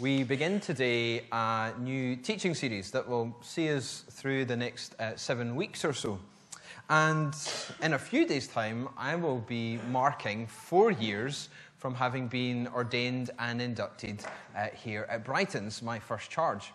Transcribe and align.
We 0.00 0.22
begin 0.22 0.60
today 0.60 1.24
a 1.32 1.72
new 1.76 2.14
teaching 2.14 2.54
series 2.54 2.92
that 2.92 3.08
will 3.08 3.34
see 3.42 3.68
us 3.74 4.04
through 4.08 4.44
the 4.44 4.56
next 4.56 4.94
uh, 5.00 5.16
seven 5.16 5.56
weeks 5.56 5.84
or 5.84 5.92
so. 5.92 6.20
And 6.88 7.34
in 7.82 7.94
a 7.94 7.98
few 7.98 8.24
days' 8.24 8.46
time, 8.46 8.88
I 8.96 9.16
will 9.16 9.40
be 9.40 9.80
marking 9.90 10.46
four 10.46 10.92
years 10.92 11.48
from 11.78 11.96
having 11.96 12.28
been 12.28 12.68
ordained 12.68 13.32
and 13.40 13.60
inducted 13.60 14.24
uh, 14.56 14.66
here 14.72 15.04
at 15.08 15.24
Brightons, 15.24 15.82
my 15.82 15.98
first 15.98 16.30
charge. 16.30 16.72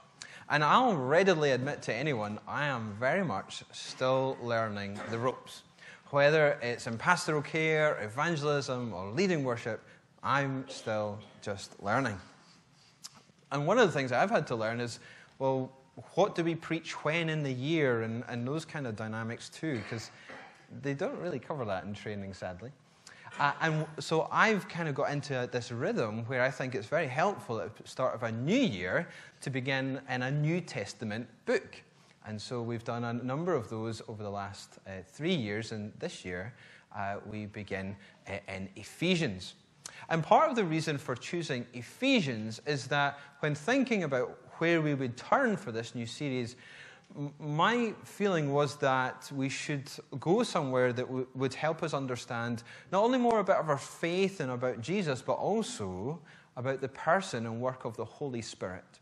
And 0.49 0.61
I'll 0.61 0.97
readily 0.97 1.51
admit 1.51 1.81
to 1.83 1.93
anyone, 1.93 2.39
I 2.45 2.65
am 2.65 2.93
very 2.99 3.23
much 3.23 3.63
still 3.71 4.37
learning 4.41 4.99
the 5.11 5.17
ropes. 5.17 5.63
Whether 6.09 6.59
it's 6.61 6.87
in 6.87 6.97
pastoral 6.97 7.41
care, 7.41 8.03
evangelism, 8.03 8.93
or 8.93 9.11
leading 9.11 9.45
worship, 9.45 9.81
I'm 10.21 10.65
still 10.67 11.19
just 11.41 11.81
learning. 11.81 12.19
And 13.53 13.67
one 13.67 13.77
of 13.77 13.87
the 13.87 13.93
things 13.93 14.11
I've 14.11 14.31
had 14.31 14.47
to 14.47 14.55
learn 14.55 14.81
is, 14.81 14.99
well, 15.37 15.71
what 16.15 16.33
do 16.33 16.43
we 16.43 16.55
preach 16.55 17.03
when 17.05 17.29
in 17.29 17.43
the 17.43 17.53
year 17.53 18.01
and, 18.01 18.23
and 18.27 18.47
those 18.47 18.65
kind 18.65 18.87
of 18.87 18.95
dynamics 18.95 19.47
too, 19.47 19.75
because 19.77 20.09
they 20.81 20.95
don't 20.95 21.17
really 21.19 21.39
cover 21.39 21.63
that 21.65 21.83
in 21.83 21.93
training, 21.93 22.33
sadly. 22.33 22.71
Uh, 23.39 23.51
and 23.61 23.85
so 23.99 24.27
I've 24.31 24.67
kind 24.67 24.89
of 24.89 24.95
got 24.95 25.11
into 25.11 25.47
this 25.51 25.71
rhythm 25.71 26.25
where 26.25 26.41
I 26.41 26.51
think 26.51 26.75
it's 26.75 26.87
very 26.87 27.07
helpful 27.07 27.59
at 27.59 27.75
the 27.75 27.87
start 27.87 28.15
of 28.15 28.23
a 28.23 28.31
new 28.31 28.59
year 28.59 29.07
to 29.41 29.49
begin 29.49 30.01
in 30.09 30.23
a 30.23 30.31
New 30.31 30.59
Testament 30.59 31.27
book. 31.45 31.81
And 32.25 32.41
so 32.41 32.61
we've 32.61 32.83
done 32.83 33.03
a 33.03 33.13
number 33.13 33.53
of 33.53 33.69
those 33.69 34.01
over 34.07 34.23
the 34.23 34.29
last 34.29 34.79
uh, 34.87 34.91
three 35.07 35.33
years, 35.33 35.71
and 35.71 35.91
this 35.99 36.23
year 36.23 36.53
uh, 36.95 37.17
we 37.29 37.47
begin 37.47 37.95
uh, 38.27 38.37
in 38.47 38.69
Ephesians. 38.75 39.55
And 40.09 40.23
part 40.23 40.49
of 40.49 40.55
the 40.55 40.65
reason 40.65 40.97
for 40.97 41.15
choosing 41.15 41.65
Ephesians 41.73 42.61
is 42.65 42.87
that 42.87 43.19
when 43.39 43.55
thinking 43.55 44.03
about 44.03 44.37
where 44.57 44.81
we 44.81 44.93
would 44.93 45.17
turn 45.17 45.57
for 45.57 45.71
this 45.71 45.95
new 45.95 46.05
series, 46.05 46.55
my 47.39 47.93
feeling 48.03 48.51
was 48.51 48.75
that 48.77 49.31
we 49.35 49.49
should 49.49 49.89
go 50.19 50.43
somewhere 50.43 50.91
that 50.93 51.05
w- 51.05 51.27
would 51.35 51.53
help 51.53 51.83
us 51.83 51.93
understand 51.93 52.63
not 52.91 53.03
only 53.03 53.17
more 53.19 53.39
about 53.39 53.67
our 53.67 53.77
faith 53.77 54.39
and 54.39 54.51
about 54.51 54.81
Jesus, 54.81 55.21
but 55.21 55.33
also 55.33 56.19
about 56.55 56.81
the 56.81 56.89
person 56.89 57.45
and 57.45 57.61
work 57.61 57.85
of 57.85 57.95
the 57.97 58.05
Holy 58.05 58.41
Spirit. 58.41 58.99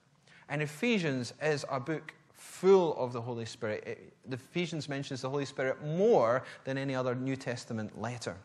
And 0.49 0.61
Ephesians 0.61 1.33
is 1.41 1.65
a 1.69 1.79
book 1.79 2.13
full 2.33 2.97
of 2.97 3.13
the 3.13 3.21
Holy 3.21 3.45
Spirit. 3.45 3.83
It, 3.85 4.13
Ephesians 4.29 4.89
mentions 4.89 5.21
the 5.21 5.29
Holy 5.29 5.45
Spirit 5.45 5.83
more 5.85 6.43
than 6.65 6.77
any 6.77 6.95
other 6.95 7.15
New 7.15 7.35
Testament 7.35 7.99
letter. 7.99 8.35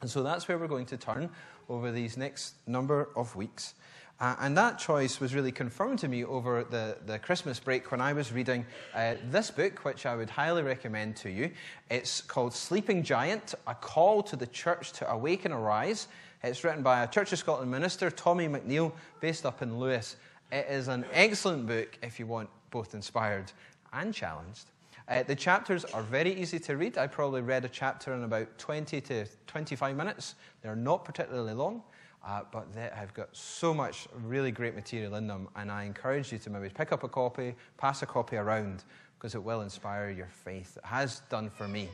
And 0.00 0.10
so 0.10 0.22
that's 0.22 0.46
where 0.48 0.58
we're 0.58 0.68
going 0.68 0.86
to 0.86 0.96
turn 0.96 1.30
over 1.68 1.90
these 1.90 2.16
next 2.16 2.54
number 2.66 3.08
of 3.16 3.34
weeks. 3.34 3.74
Uh, 4.18 4.34
and 4.40 4.56
that 4.56 4.78
choice 4.78 5.20
was 5.20 5.34
really 5.34 5.52
confirmed 5.52 5.98
to 5.98 6.08
me 6.08 6.24
over 6.24 6.64
the, 6.64 6.96
the 7.04 7.18
Christmas 7.18 7.60
break 7.60 7.90
when 7.90 8.00
I 8.00 8.14
was 8.14 8.32
reading 8.32 8.64
uh, 8.94 9.16
this 9.30 9.50
book, 9.50 9.84
which 9.84 10.06
I 10.06 10.16
would 10.16 10.30
highly 10.30 10.62
recommend 10.62 11.16
to 11.16 11.30
you. 11.30 11.50
It's 11.90 12.22
called 12.22 12.54
Sleeping 12.54 13.02
Giant 13.02 13.54
A 13.66 13.74
Call 13.74 14.22
to 14.22 14.36
the 14.36 14.46
Church 14.46 14.92
to 14.92 15.10
Awake 15.10 15.44
and 15.44 15.52
Arise. 15.52 16.08
It's 16.42 16.64
written 16.64 16.82
by 16.82 17.02
a 17.02 17.08
Church 17.08 17.32
of 17.32 17.38
Scotland 17.38 17.70
minister, 17.70 18.10
Tommy 18.10 18.48
MacNeil, 18.48 18.92
based 19.20 19.44
up 19.44 19.60
in 19.60 19.78
Lewis. 19.78 20.16
It 20.50 20.66
is 20.70 20.88
an 20.88 21.04
excellent 21.12 21.66
book 21.66 21.98
if 22.02 22.18
you 22.18 22.26
want 22.26 22.48
both 22.70 22.94
inspired 22.94 23.52
and 23.92 24.14
challenged. 24.14 24.66
Uh, 25.08 25.22
the 25.22 25.36
chapters 25.36 25.84
are 25.84 26.02
very 26.02 26.34
easy 26.34 26.58
to 26.58 26.76
read. 26.76 26.98
I 26.98 27.06
probably 27.06 27.40
read 27.40 27.64
a 27.64 27.68
chapter 27.68 28.12
in 28.14 28.24
about 28.24 28.58
20 28.58 29.00
to 29.02 29.24
25 29.46 29.96
minutes. 29.96 30.34
They're 30.62 30.74
not 30.74 31.04
particularly 31.04 31.54
long, 31.54 31.84
uh, 32.26 32.42
but 32.50 32.72
they 32.74 32.90
have 32.92 33.14
got 33.14 33.28
so 33.30 33.72
much 33.72 34.08
really 34.24 34.50
great 34.50 34.74
material 34.74 35.14
in 35.14 35.28
them, 35.28 35.48
and 35.54 35.70
I 35.70 35.84
encourage 35.84 36.32
you 36.32 36.38
to 36.38 36.50
maybe 36.50 36.68
pick 36.70 36.90
up 36.90 37.04
a 37.04 37.08
copy, 37.08 37.54
pass 37.76 38.02
a 38.02 38.06
copy 38.06 38.36
around, 38.36 38.82
because 39.16 39.36
it 39.36 39.42
will 39.42 39.60
inspire 39.60 40.10
your 40.10 40.26
faith. 40.26 40.76
It 40.76 40.84
has 40.84 41.20
done 41.30 41.50
for 41.50 41.68
me, 41.68 41.88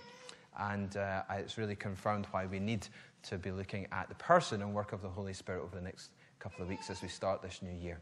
and 0.58 0.96
uh, 0.96 1.22
it's 1.32 1.58
really 1.58 1.76
confirmed 1.76 2.26
why 2.30 2.46
we 2.46 2.60
need 2.60 2.88
to 3.24 3.36
be 3.36 3.50
looking 3.50 3.86
at 3.92 4.08
the 4.08 4.14
person 4.14 4.62
and 4.62 4.72
work 4.72 4.92
of 4.94 5.02
the 5.02 5.08
Holy 5.08 5.34
Spirit 5.34 5.62
over 5.62 5.76
the 5.76 5.82
next 5.82 6.12
couple 6.38 6.62
of 6.62 6.68
weeks 6.68 6.88
as 6.88 7.02
we 7.02 7.08
start 7.08 7.42
this 7.42 7.60
new 7.60 7.78
year. 7.78 8.00